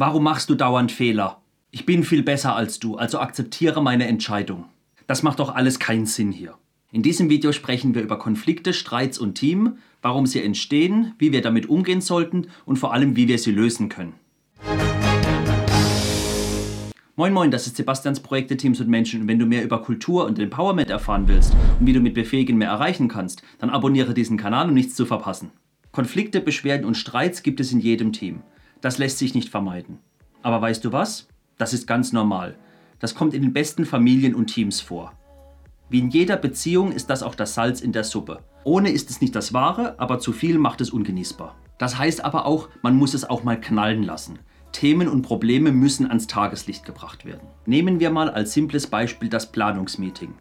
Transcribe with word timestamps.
Warum 0.00 0.22
machst 0.22 0.48
du 0.48 0.54
dauernd 0.54 0.92
Fehler? 0.92 1.42
Ich 1.72 1.84
bin 1.84 2.04
viel 2.04 2.22
besser 2.22 2.54
als 2.54 2.78
du, 2.78 2.94
also 2.94 3.18
akzeptiere 3.18 3.82
meine 3.82 4.06
Entscheidung. 4.06 4.66
Das 5.08 5.24
macht 5.24 5.40
doch 5.40 5.52
alles 5.52 5.80
keinen 5.80 6.06
Sinn 6.06 6.30
hier. 6.30 6.54
In 6.92 7.02
diesem 7.02 7.30
Video 7.30 7.50
sprechen 7.50 7.96
wir 7.96 8.02
über 8.02 8.16
Konflikte, 8.16 8.72
Streits 8.72 9.18
und 9.18 9.34
Team, 9.34 9.78
warum 10.00 10.24
sie 10.26 10.40
entstehen, 10.40 11.14
wie 11.18 11.32
wir 11.32 11.42
damit 11.42 11.68
umgehen 11.68 12.00
sollten 12.00 12.46
und 12.64 12.76
vor 12.76 12.92
allem, 12.92 13.16
wie 13.16 13.26
wir 13.26 13.40
sie 13.40 13.50
lösen 13.50 13.88
können. 13.88 14.12
Moin 17.16 17.32
Moin, 17.32 17.50
das 17.50 17.66
ist 17.66 17.74
Sebastians 17.74 18.20
Projekte 18.20 18.56
Teams 18.56 18.80
und 18.80 18.88
Menschen 18.88 19.22
und 19.22 19.26
wenn 19.26 19.40
du 19.40 19.46
mehr 19.46 19.64
über 19.64 19.82
Kultur 19.82 20.26
und 20.26 20.38
Empowerment 20.38 20.90
erfahren 20.90 21.26
willst 21.26 21.56
und 21.80 21.88
wie 21.88 21.92
du 21.92 21.98
mit 21.98 22.14
Befähigen 22.14 22.56
mehr 22.56 22.68
erreichen 22.68 23.08
kannst, 23.08 23.42
dann 23.58 23.70
abonniere 23.70 24.14
diesen 24.14 24.36
Kanal, 24.36 24.68
um 24.68 24.74
nichts 24.74 24.94
zu 24.94 25.06
verpassen. 25.06 25.50
Konflikte, 25.90 26.40
Beschwerden 26.40 26.86
und 26.86 26.96
Streits 26.96 27.42
gibt 27.42 27.58
es 27.58 27.72
in 27.72 27.80
jedem 27.80 28.12
Team. 28.12 28.42
Das 28.80 28.98
lässt 28.98 29.18
sich 29.18 29.34
nicht 29.34 29.48
vermeiden. 29.48 29.98
Aber 30.42 30.60
weißt 30.60 30.84
du 30.84 30.92
was? 30.92 31.28
Das 31.56 31.74
ist 31.74 31.86
ganz 31.86 32.12
normal. 32.12 32.56
Das 33.00 33.14
kommt 33.14 33.34
in 33.34 33.42
den 33.42 33.52
besten 33.52 33.84
Familien 33.84 34.34
und 34.34 34.46
Teams 34.46 34.80
vor. 34.80 35.12
Wie 35.90 36.00
in 36.00 36.10
jeder 36.10 36.36
Beziehung 36.36 36.92
ist 36.92 37.10
das 37.10 37.22
auch 37.22 37.34
das 37.34 37.54
Salz 37.54 37.80
in 37.80 37.92
der 37.92 38.04
Suppe. 38.04 38.40
Ohne 38.64 38.90
ist 38.90 39.10
es 39.10 39.20
nicht 39.20 39.34
das 39.34 39.52
Wahre, 39.52 39.98
aber 39.98 40.18
zu 40.18 40.32
viel 40.32 40.58
macht 40.58 40.80
es 40.80 40.90
ungenießbar. 40.90 41.56
Das 41.78 41.96
heißt 41.96 42.24
aber 42.24 42.44
auch, 42.44 42.68
man 42.82 42.96
muss 42.96 43.14
es 43.14 43.28
auch 43.28 43.44
mal 43.44 43.60
knallen 43.60 44.02
lassen. 44.02 44.38
Themen 44.72 45.08
und 45.08 45.22
Probleme 45.22 45.72
müssen 45.72 46.06
ans 46.06 46.26
Tageslicht 46.26 46.84
gebracht 46.84 47.24
werden. 47.24 47.48
Nehmen 47.66 48.00
wir 48.00 48.10
mal 48.10 48.28
als 48.28 48.52
simples 48.52 48.86
Beispiel 48.86 49.28
das 49.28 49.50
Planungsmeeting. 49.50 50.34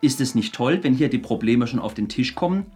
Ist 0.00 0.20
es 0.20 0.34
nicht 0.34 0.54
toll, 0.54 0.80
wenn 0.82 0.94
hier 0.94 1.08
die 1.08 1.18
Probleme 1.18 1.66
schon 1.66 1.78
auf 1.78 1.94
den 1.94 2.08
Tisch 2.08 2.34
kommen? 2.34 2.66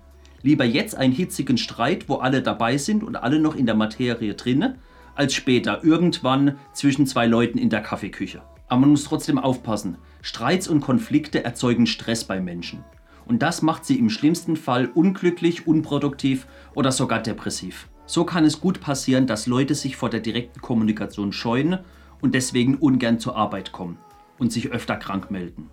Lieber 0.46 0.64
jetzt 0.64 0.96
einen 0.96 1.12
hitzigen 1.12 1.58
Streit, 1.58 2.08
wo 2.08 2.18
alle 2.18 2.40
dabei 2.40 2.78
sind 2.78 3.02
und 3.02 3.16
alle 3.16 3.40
noch 3.40 3.56
in 3.56 3.66
der 3.66 3.74
Materie 3.74 4.34
drinne, 4.34 4.78
als 5.16 5.34
später 5.34 5.82
irgendwann 5.82 6.56
zwischen 6.72 7.04
zwei 7.04 7.26
Leuten 7.26 7.58
in 7.58 7.68
der 7.68 7.82
Kaffeeküche. 7.82 8.42
Aber 8.68 8.82
man 8.82 8.90
muss 8.90 9.02
trotzdem 9.02 9.40
aufpassen. 9.40 9.98
Streits 10.22 10.68
und 10.68 10.82
Konflikte 10.82 11.42
erzeugen 11.42 11.88
Stress 11.88 12.22
bei 12.22 12.40
Menschen. 12.40 12.84
Und 13.26 13.42
das 13.42 13.60
macht 13.60 13.84
sie 13.84 13.98
im 13.98 14.08
schlimmsten 14.08 14.54
Fall 14.54 14.86
unglücklich, 14.86 15.66
unproduktiv 15.66 16.46
oder 16.76 16.92
sogar 16.92 17.20
depressiv. 17.20 17.88
So 18.06 18.22
kann 18.22 18.44
es 18.44 18.60
gut 18.60 18.80
passieren, 18.80 19.26
dass 19.26 19.48
Leute 19.48 19.74
sich 19.74 19.96
vor 19.96 20.10
der 20.10 20.20
direkten 20.20 20.60
Kommunikation 20.60 21.32
scheuen 21.32 21.80
und 22.20 22.36
deswegen 22.36 22.76
ungern 22.76 23.18
zur 23.18 23.34
Arbeit 23.34 23.72
kommen 23.72 23.98
und 24.38 24.52
sich 24.52 24.70
öfter 24.70 24.94
krank 24.94 25.28
melden. 25.28 25.70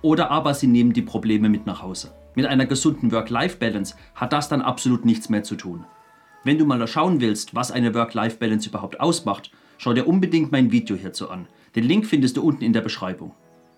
Oder 0.00 0.30
aber 0.30 0.54
sie 0.54 0.68
nehmen 0.68 0.92
die 0.92 1.02
Probleme 1.02 1.48
mit 1.48 1.66
nach 1.66 1.82
Hause. 1.82 2.12
Mit 2.36 2.44
einer 2.44 2.66
gesunden 2.66 3.12
Work-Life-Balance 3.12 3.94
hat 4.14 4.34
das 4.34 4.50
dann 4.50 4.60
absolut 4.60 5.06
nichts 5.06 5.30
mehr 5.30 5.42
zu 5.42 5.56
tun. 5.56 5.86
Wenn 6.44 6.58
du 6.58 6.66
mal 6.66 6.86
schauen 6.86 7.22
willst, 7.22 7.54
was 7.54 7.72
eine 7.72 7.94
Work-Life-Balance 7.94 8.68
überhaupt 8.68 9.00
ausmacht, 9.00 9.50
schau 9.78 9.94
dir 9.94 10.06
unbedingt 10.06 10.52
mein 10.52 10.70
Video 10.70 10.96
hierzu 10.96 11.30
an. 11.30 11.48
Den 11.76 11.84
Link 11.84 12.04
findest 12.04 12.36
du 12.36 12.42
unten 12.42 12.62
in 12.62 12.74
der 12.74 12.82
Beschreibung. 12.82 13.32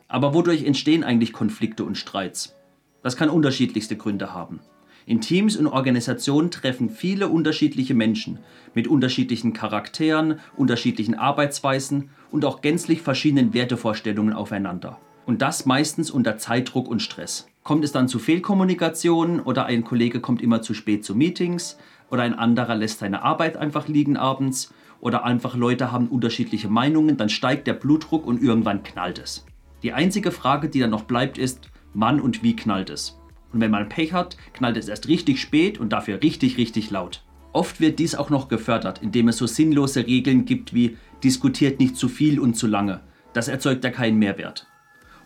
Aber 0.08 0.34
wodurch 0.34 0.64
entstehen 0.64 1.04
eigentlich 1.04 1.32
Konflikte 1.32 1.84
und 1.84 1.96
Streits? 1.96 2.56
Das 3.04 3.16
kann 3.16 3.30
unterschiedlichste 3.30 3.96
Gründe 3.96 4.34
haben. 4.34 4.58
In 5.06 5.20
Teams 5.20 5.56
und 5.56 5.68
Organisationen 5.68 6.50
treffen 6.50 6.90
viele 6.90 7.28
unterschiedliche 7.28 7.94
Menschen 7.94 8.40
mit 8.74 8.88
unterschiedlichen 8.88 9.52
Charakteren, 9.52 10.40
unterschiedlichen 10.56 11.14
Arbeitsweisen 11.14 12.10
und 12.32 12.44
auch 12.44 12.60
gänzlich 12.60 13.02
verschiedenen 13.02 13.54
Wertevorstellungen 13.54 14.34
aufeinander. 14.34 14.98
Und 15.26 15.42
das 15.42 15.64
meistens 15.64 16.10
unter 16.10 16.38
Zeitdruck 16.38 16.88
und 16.88 17.00
Stress. 17.00 17.46
Kommt 17.68 17.84
es 17.84 17.92
dann 17.92 18.08
zu 18.08 18.18
Fehlkommunikationen 18.18 19.40
oder 19.40 19.66
ein 19.66 19.84
Kollege 19.84 20.20
kommt 20.20 20.40
immer 20.40 20.62
zu 20.62 20.72
spät 20.72 21.04
zu 21.04 21.14
Meetings 21.14 21.76
oder 22.08 22.22
ein 22.22 22.32
anderer 22.32 22.74
lässt 22.74 23.00
seine 23.00 23.20
Arbeit 23.22 23.58
einfach 23.58 23.88
liegen 23.88 24.16
abends 24.16 24.72
oder 25.00 25.22
einfach 25.26 25.54
Leute 25.54 25.92
haben 25.92 26.08
unterschiedliche 26.08 26.70
Meinungen, 26.70 27.18
dann 27.18 27.28
steigt 27.28 27.66
der 27.66 27.74
Blutdruck 27.74 28.26
und 28.26 28.42
irgendwann 28.42 28.84
knallt 28.84 29.18
es. 29.18 29.44
Die 29.82 29.92
einzige 29.92 30.30
Frage, 30.30 30.70
die 30.70 30.80
dann 30.80 30.88
noch 30.88 31.02
bleibt, 31.02 31.36
ist, 31.36 31.70
wann 31.92 32.22
und 32.22 32.42
wie 32.42 32.56
knallt 32.56 32.88
es? 32.88 33.18
Und 33.52 33.60
wenn 33.60 33.70
man 33.70 33.90
Pech 33.90 34.14
hat, 34.14 34.38
knallt 34.54 34.78
es 34.78 34.88
erst 34.88 35.06
richtig 35.06 35.38
spät 35.38 35.78
und 35.78 35.92
dafür 35.92 36.22
richtig, 36.22 36.56
richtig 36.56 36.90
laut. 36.90 37.22
Oft 37.52 37.82
wird 37.82 37.98
dies 37.98 38.14
auch 38.14 38.30
noch 38.30 38.48
gefördert, 38.48 39.02
indem 39.02 39.28
es 39.28 39.36
so 39.36 39.46
sinnlose 39.46 40.06
Regeln 40.06 40.46
gibt 40.46 40.72
wie 40.72 40.96
diskutiert 41.22 41.80
nicht 41.80 41.98
zu 41.98 42.08
viel 42.08 42.40
und 42.40 42.54
zu 42.54 42.66
lange. 42.66 43.02
Das 43.34 43.46
erzeugt 43.46 43.84
ja 43.84 43.90
keinen 43.90 44.18
Mehrwert. 44.18 44.66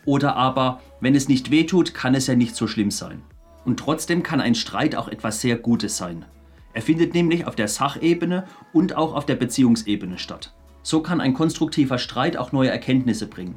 Oder 0.04 0.36
aber, 0.36 0.80
wenn 1.00 1.14
es 1.14 1.28
nicht 1.28 1.50
wehtut, 1.50 1.94
kann 1.94 2.14
es 2.14 2.26
ja 2.26 2.34
nicht 2.34 2.56
so 2.56 2.66
schlimm 2.66 2.90
sein. 2.90 3.22
Und 3.64 3.78
trotzdem 3.78 4.22
kann 4.22 4.40
ein 4.40 4.54
Streit 4.54 4.96
auch 4.96 5.08
etwas 5.08 5.40
sehr 5.40 5.56
Gutes 5.56 5.96
sein. 5.96 6.24
Er 6.74 6.82
findet 6.82 7.14
nämlich 7.14 7.46
auf 7.46 7.54
der 7.54 7.68
Sachebene 7.68 8.44
und 8.72 8.96
auch 8.96 9.14
auf 9.14 9.26
der 9.26 9.36
Beziehungsebene 9.36 10.18
statt. 10.18 10.54
So 10.82 11.00
kann 11.00 11.20
ein 11.20 11.34
konstruktiver 11.34 11.98
Streit 11.98 12.36
auch 12.36 12.52
neue 12.52 12.70
Erkenntnisse 12.70 13.26
bringen. 13.28 13.56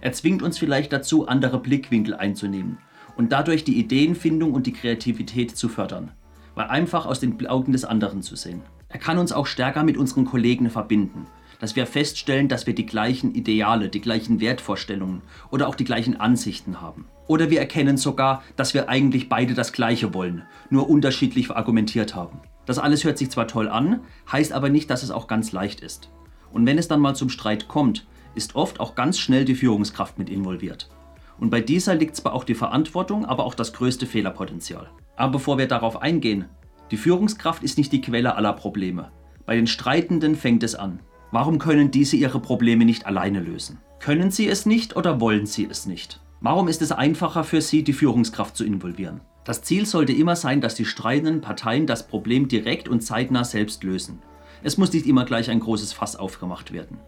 Er 0.00 0.12
zwingt 0.12 0.42
uns 0.42 0.58
vielleicht 0.58 0.92
dazu, 0.92 1.26
andere 1.26 1.58
Blickwinkel 1.60 2.14
einzunehmen 2.14 2.78
und 3.16 3.32
dadurch 3.32 3.64
die 3.64 3.78
Ideenfindung 3.78 4.52
und 4.52 4.66
die 4.66 4.72
Kreativität 4.72 5.56
zu 5.56 5.68
fördern, 5.68 6.12
weil 6.54 6.66
einfach 6.66 7.06
aus 7.06 7.20
den 7.20 7.46
Augen 7.46 7.72
des 7.72 7.84
anderen 7.84 8.22
zu 8.22 8.36
sehen. 8.36 8.62
Er 8.88 9.00
kann 9.00 9.18
uns 9.18 9.32
auch 9.32 9.46
stärker 9.46 9.82
mit 9.82 9.96
unseren 9.96 10.24
Kollegen 10.24 10.70
verbinden, 10.70 11.26
dass 11.60 11.76
wir 11.76 11.86
feststellen, 11.86 12.48
dass 12.48 12.66
wir 12.66 12.74
die 12.74 12.86
gleichen 12.86 13.34
Ideale, 13.34 13.88
die 13.88 14.00
gleichen 14.00 14.40
Wertvorstellungen 14.40 15.22
oder 15.50 15.68
auch 15.68 15.74
die 15.74 15.84
gleichen 15.84 16.18
Ansichten 16.18 16.80
haben. 16.80 17.06
Oder 17.26 17.50
wir 17.50 17.60
erkennen 17.60 17.96
sogar, 17.96 18.42
dass 18.56 18.74
wir 18.74 18.88
eigentlich 18.88 19.28
beide 19.28 19.54
das 19.54 19.72
Gleiche 19.72 20.14
wollen, 20.14 20.42
nur 20.70 20.88
unterschiedlich 20.88 21.50
argumentiert 21.50 22.14
haben. 22.14 22.40
Das 22.66 22.78
alles 22.78 23.04
hört 23.04 23.18
sich 23.18 23.30
zwar 23.30 23.48
toll 23.48 23.68
an, 23.68 24.00
heißt 24.30 24.52
aber 24.52 24.68
nicht, 24.68 24.90
dass 24.90 25.02
es 25.02 25.10
auch 25.10 25.26
ganz 25.26 25.52
leicht 25.52 25.80
ist. 25.80 26.10
Und 26.52 26.66
wenn 26.66 26.78
es 26.78 26.88
dann 26.88 27.00
mal 27.00 27.14
zum 27.14 27.28
Streit 27.28 27.68
kommt, 27.68 28.06
ist 28.34 28.54
oft 28.54 28.80
auch 28.80 28.94
ganz 28.94 29.18
schnell 29.18 29.44
die 29.44 29.54
Führungskraft 29.54 30.18
mit 30.18 30.30
involviert. 30.30 30.88
Und 31.38 31.50
bei 31.50 31.60
dieser 31.60 31.94
liegt 31.94 32.16
zwar 32.16 32.32
auch 32.32 32.44
die 32.44 32.54
Verantwortung, 32.54 33.24
aber 33.24 33.44
auch 33.44 33.54
das 33.54 33.72
größte 33.72 34.06
Fehlerpotenzial. 34.06 34.90
Aber 35.16 35.32
bevor 35.32 35.58
wir 35.58 35.68
darauf 35.68 36.00
eingehen, 36.02 36.46
die 36.90 36.96
Führungskraft 36.96 37.62
ist 37.62 37.78
nicht 37.78 37.92
die 37.92 38.00
Quelle 38.00 38.34
aller 38.34 38.52
Probleme. 38.52 39.12
Bei 39.44 39.54
den 39.54 39.66
Streitenden 39.66 40.36
fängt 40.36 40.62
es 40.62 40.74
an. 40.74 41.00
Warum 41.30 41.58
können 41.58 41.90
diese 41.90 42.16
ihre 42.16 42.40
Probleme 42.40 42.86
nicht 42.86 43.04
alleine 43.04 43.40
lösen? 43.40 43.78
Können 44.00 44.30
sie 44.30 44.48
es 44.48 44.64
nicht 44.64 44.96
oder 44.96 45.20
wollen 45.20 45.44
sie 45.44 45.66
es 45.70 45.84
nicht? 45.84 46.20
Warum 46.40 46.68
ist 46.68 46.80
es 46.80 46.90
einfacher 46.90 47.44
für 47.44 47.60
sie, 47.60 47.84
die 47.84 47.92
Führungskraft 47.92 48.56
zu 48.56 48.64
involvieren? 48.64 49.20
Das 49.44 49.62
Ziel 49.62 49.84
sollte 49.84 50.12
immer 50.12 50.36
sein, 50.36 50.62
dass 50.62 50.74
die 50.74 50.86
streitenden 50.86 51.42
Parteien 51.42 51.86
das 51.86 52.06
Problem 52.06 52.48
direkt 52.48 52.88
und 52.88 53.00
zeitnah 53.00 53.44
selbst 53.44 53.84
lösen. 53.84 54.20
Es 54.62 54.78
muss 54.78 54.92
nicht 54.92 55.06
immer 55.06 55.26
gleich 55.26 55.50
ein 55.50 55.60
großes 55.60 55.92
Fass 55.92 56.16
aufgemacht 56.16 56.72
werden. 56.72 56.98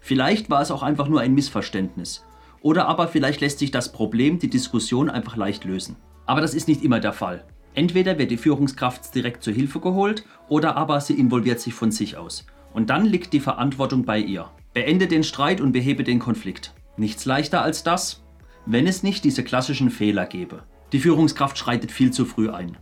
Vielleicht 0.00 0.50
war 0.50 0.60
es 0.60 0.72
auch 0.72 0.82
einfach 0.82 1.08
nur 1.08 1.20
ein 1.20 1.34
Missverständnis. 1.34 2.24
Oder 2.60 2.88
aber 2.88 3.06
vielleicht 3.06 3.40
lässt 3.40 3.60
sich 3.60 3.70
das 3.70 3.92
Problem, 3.92 4.40
die 4.40 4.50
Diskussion 4.50 5.08
einfach 5.08 5.36
leicht 5.36 5.64
lösen. 5.64 5.96
Aber 6.26 6.40
das 6.40 6.54
ist 6.54 6.66
nicht 6.66 6.82
immer 6.82 6.98
der 6.98 7.12
Fall. 7.12 7.44
Entweder 7.74 8.18
wird 8.18 8.32
die 8.32 8.36
Führungskraft 8.38 9.14
direkt 9.14 9.44
zur 9.44 9.52
Hilfe 9.52 9.78
geholt 9.78 10.24
oder 10.48 10.76
aber 10.76 11.00
sie 11.00 11.14
involviert 11.14 11.60
sich 11.60 11.74
von 11.74 11.92
sich 11.92 12.16
aus. 12.16 12.44
Und 12.72 12.90
dann 12.90 13.04
liegt 13.04 13.32
die 13.32 13.40
Verantwortung 13.40 14.04
bei 14.04 14.18
ihr. 14.18 14.50
Beende 14.74 15.06
den 15.06 15.24
Streit 15.24 15.60
und 15.60 15.72
behebe 15.72 16.04
den 16.04 16.18
Konflikt. 16.18 16.74
Nichts 16.96 17.24
leichter 17.24 17.62
als 17.62 17.82
das, 17.82 18.22
wenn 18.66 18.86
es 18.86 19.02
nicht 19.02 19.24
diese 19.24 19.44
klassischen 19.44 19.90
Fehler 19.90 20.26
gäbe. 20.26 20.62
Die 20.92 21.00
Führungskraft 21.00 21.56
schreitet 21.58 21.92
viel 21.92 22.12
zu 22.12 22.24
früh 22.24 22.50
ein. 22.50 22.76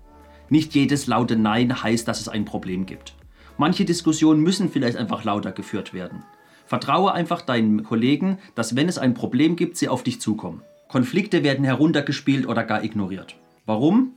Nicht 0.49 0.75
jedes 0.75 1.07
laute 1.07 1.37
Nein 1.37 1.83
heißt, 1.83 2.07
dass 2.07 2.21
es 2.21 2.29
ein 2.29 2.45
Problem 2.45 2.87
gibt. 2.87 3.15
Manche 3.59 3.85
Diskussionen 3.85 4.41
müssen 4.41 4.71
vielleicht 4.71 4.97
einfach 4.97 5.25
lauter 5.25 5.53
geführt 5.53 5.95
werden. 5.95 6.25
Vertraue 6.67 7.13
einfach 7.13 7.43
deinen 7.43 7.83
Kollegen, 7.85 8.39
dass 8.55 8.77
wenn 8.77 8.89
es 8.89 8.99
ein 8.99 9.15
Problem 9.15 9.57
gibt, 9.57 9.77
sie 9.77 9.89
auf 9.89 10.03
dich 10.03 10.21
zukommen. 10.21 10.63
Konflikte 10.89 11.43
werden 11.43 11.65
heruntergespielt 11.65 12.47
oder 12.47 12.65
gar 12.65 12.85
ignoriert. 12.85 13.37
Warum? 13.65 14.15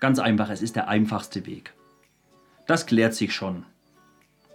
Ganz 0.00 0.18
einfach, 0.18 0.50
es 0.50 0.60
ist 0.60 0.76
der 0.76 0.88
einfachste 0.88 1.46
Weg. 1.46 1.74
Das 2.66 2.86
klärt 2.86 3.14
sich 3.14 3.34
schon. 3.34 3.64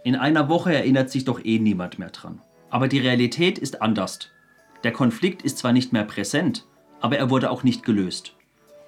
In 0.02 0.16
einer 0.16 0.48
Woche 0.48 0.74
erinnert 0.74 1.10
sich 1.10 1.24
doch 1.24 1.44
eh 1.44 1.58
niemand 1.58 1.98
mehr 1.98 2.10
dran. 2.10 2.40
Aber 2.70 2.88
die 2.88 2.98
Realität 2.98 3.58
ist 3.58 3.82
anders. 3.82 4.30
Der 4.82 4.92
Konflikt 4.92 5.42
ist 5.42 5.58
zwar 5.58 5.72
nicht 5.72 5.92
mehr 5.92 6.04
präsent, 6.04 6.66
aber 7.00 7.18
er 7.18 7.28
wurde 7.28 7.50
auch 7.50 7.64
nicht 7.64 7.84
gelöst. 7.84 8.34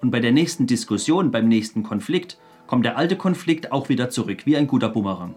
Und 0.01 0.11
bei 0.11 0.21
der 0.21 0.33
nächsten 0.33 0.67
Diskussion, 0.67 1.31
beim 1.31 1.49
nächsten 1.49 1.83
Konflikt, 1.83 2.39
kommt 2.67 2.87
der 2.87 2.97
alte 2.97 3.17
Konflikt 3.17 3.73
auch 3.73 3.91
wieder 3.91 4.09
zurück, 4.09 4.47
wie 4.47 4.57
ein 4.57 4.67
guter 4.67 4.89
Bumerang. 4.89 5.35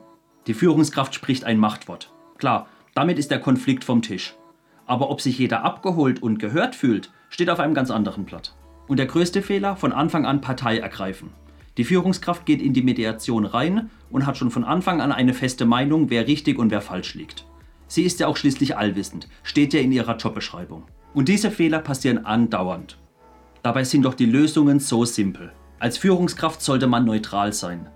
Die 0.48 0.54
Führungskraft 0.54 1.13
spricht 1.13 1.44
ein 1.44 1.57
Machtwort. 1.57 2.13
Klar, 2.38 2.68
damit 2.94 3.19
ist 3.19 3.31
der 3.31 3.39
Konflikt 3.39 3.83
vom 3.83 4.01
Tisch. 4.01 4.36
Aber 4.86 5.10
ob 5.10 5.19
sich 5.19 5.38
jeder 5.38 5.66
abgeholt 5.66 6.24
und 6.24 6.39
gehört 6.39 6.75
fühlt, 6.75 7.12
steht 7.30 7.50
auf 7.50 7.60
einem 7.60 7.74
ganz 7.74 7.92
anderen 7.92 8.24
Blatt. 8.24 8.56
Und 8.88 8.98
der 8.98 9.07
größte 9.07 9.42
Fehler, 9.42 9.75
von 9.75 9.92
Anfang 9.92 10.25
an 10.25 10.39
Partei 10.39 10.78
ergreifen. 10.78 11.31
Die 11.77 11.83
Führungskraft 11.83 12.45
geht 12.45 12.62
in 12.62 12.74
die 12.74 12.81
Mediation 12.81 13.45
rein 13.45 13.89
und 14.10 14.25
hat 14.25 14.38
schon 14.38 14.51
von 14.51 14.63
Anfang 14.63 15.01
an 15.01 15.12
eine 15.12 15.33
feste 15.33 15.66
Meinung, 15.66 16.10
wer 16.10 16.27
richtig 16.27 16.57
und 16.57 16.72
wer 16.72 16.81
falsch 16.81 17.16
liegt. 17.16 17.45
Sie 17.88 18.04
ist 18.04 18.19
ja 18.19 18.27
auch 18.27 18.38
schließlich 18.38 18.77
allwissend, 18.77 19.27
steht 19.44 19.74
ja 19.74 19.81
in 19.81 19.92
ihrer 19.92 20.18
Jobbeschreibung. 20.18 20.83
Und 21.13 21.27
diese 21.27 21.51
Fehler 21.51 21.80
passieren 21.80 22.25
andauernd. 22.25 22.98
Dabei 23.63 23.83
sind 23.83 24.04
doch 24.04 24.13
die 24.13 24.25
Lösungen 24.25 24.80
so 24.80 25.06
simpel. 25.06 25.51
Als 25.80 25.98
Führungskraft 25.98 26.62
sollte 26.62 26.88
man 26.88 27.06
neutral 27.06 27.51
sein. 27.51 27.88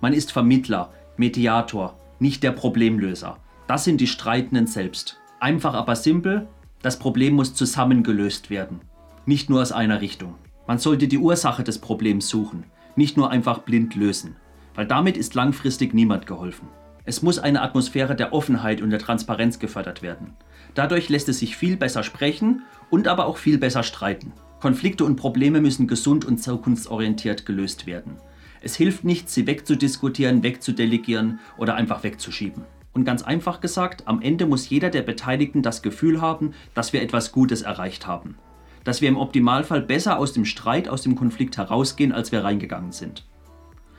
Man 0.00 0.12
ist 0.12 0.32
Vermittler, 0.32 0.92
Mediator, 1.16 1.98
nicht 2.18 2.42
der 2.42 2.52
Problemlöser. 2.52 3.38
Das 3.66 3.84
sind 3.84 4.00
die 4.00 4.06
Streitenden 4.06 4.66
selbst. 4.66 5.18
Einfach 5.40 5.74
aber 5.74 5.96
simpel, 5.96 6.48
das 6.82 6.98
Problem 6.98 7.34
muss 7.34 7.54
zusammen 7.54 8.02
gelöst 8.02 8.50
werden. 8.50 8.80
Nicht 9.24 9.48
nur 9.48 9.62
aus 9.62 9.72
einer 9.72 10.00
Richtung. 10.00 10.34
Man 10.66 10.78
sollte 10.78 11.08
die 11.08 11.18
Ursache 11.18 11.64
des 11.64 11.78
Problems 11.78 12.28
suchen, 12.28 12.64
nicht 12.96 13.16
nur 13.16 13.30
einfach 13.30 13.60
blind 13.60 13.94
lösen, 13.94 14.36
weil 14.74 14.86
damit 14.86 15.16
ist 15.16 15.34
langfristig 15.34 15.94
niemand 15.94 16.26
geholfen. 16.26 16.68
Es 17.04 17.22
muss 17.22 17.38
eine 17.38 17.62
Atmosphäre 17.62 18.14
der 18.14 18.32
Offenheit 18.32 18.80
und 18.80 18.90
der 18.90 19.00
Transparenz 19.00 19.58
gefördert 19.58 20.02
werden. 20.02 20.34
Dadurch 20.74 21.08
lässt 21.08 21.28
es 21.28 21.40
sich 21.40 21.56
viel 21.56 21.76
besser 21.76 22.02
sprechen 22.04 22.62
und 22.90 23.08
aber 23.08 23.26
auch 23.26 23.36
viel 23.36 23.58
besser 23.58 23.82
streiten. 23.82 24.32
Konflikte 24.60 25.04
und 25.04 25.16
Probleme 25.16 25.60
müssen 25.60 25.88
gesund 25.88 26.24
und 26.24 26.38
zukunftsorientiert 26.38 27.44
gelöst 27.44 27.86
werden. 27.86 28.18
Es 28.60 28.76
hilft 28.76 29.02
nicht, 29.02 29.28
sie 29.28 29.48
wegzudiskutieren, 29.48 30.44
wegzudelegieren 30.44 31.40
oder 31.58 31.74
einfach 31.74 32.04
wegzuschieben. 32.04 32.64
Und 32.92 33.04
ganz 33.04 33.22
einfach 33.22 33.60
gesagt, 33.60 34.06
am 34.06 34.22
Ende 34.22 34.46
muss 34.46 34.68
jeder 34.68 34.90
der 34.90 35.02
Beteiligten 35.02 35.62
das 35.62 35.82
Gefühl 35.82 36.20
haben, 36.20 36.52
dass 36.74 36.92
wir 36.92 37.02
etwas 37.02 37.32
Gutes 37.32 37.62
erreicht 37.62 38.06
haben. 38.06 38.36
Dass 38.84 39.00
wir 39.00 39.08
im 39.08 39.16
Optimalfall 39.16 39.82
besser 39.82 40.18
aus 40.18 40.32
dem 40.32 40.44
Streit, 40.44 40.88
aus 40.88 41.02
dem 41.02 41.14
Konflikt 41.14 41.56
herausgehen, 41.56 42.12
als 42.12 42.32
wir 42.32 42.44
reingegangen 42.44 42.92
sind. 42.92 43.24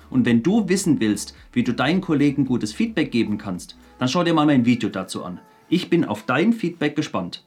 Und 0.10 0.26
wenn 0.26 0.44
du 0.44 0.70
wissen 0.70 1.00
willst, 1.00 1.36
wie 1.52 1.64
du 1.64 1.74
deinen 1.74 2.02
Kollegen 2.02 2.46
gutes 2.46 2.74
Feedback 2.74 3.12
geben 3.12 3.38
kannst, 3.38 3.78
dann 3.98 4.08
schau 4.08 4.24
dir 4.24 4.34
mal 4.34 4.46
mein 4.46 4.66
Video 4.66 4.90
dazu 4.90 5.24
an. 5.24 5.40
Ich 5.70 5.90
bin 5.90 6.06
auf 6.06 6.24
dein 6.26 6.54
Feedback 6.54 6.96
gespannt. 6.96 7.44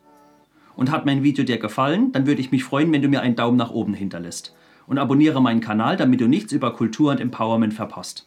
Und 0.74 0.90
hat 0.90 1.06
mein 1.06 1.22
Video 1.22 1.44
dir 1.44 1.58
gefallen, 1.58 2.12
dann 2.12 2.26
würde 2.26 2.40
ich 2.40 2.50
mich 2.50 2.64
freuen, 2.64 2.92
wenn 2.92 3.02
du 3.02 3.08
mir 3.08 3.22
einen 3.22 3.36
Daumen 3.36 3.56
nach 3.56 3.70
oben 3.70 3.94
hinterlässt. 3.94 4.54
Und 4.86 4.98
abonniere 4.98 5.40
meinen 5.40 5.60
Kanal, 5.60 5.96
damit 5.96 6.20
du 6.20 6.26
nichts 6.26 6.52
über 6.52 6.72
Kultur 6.72 7.12
und 7.12 7.20
Empowerment 7.20 7.72
verpasst. 7.72 8.26